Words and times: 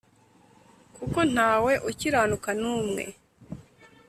Kuko 0.95 1.19
Ntawe 1.33 1.73
ukiranuka 1.89 2.49
n'umwe 2.59 3.03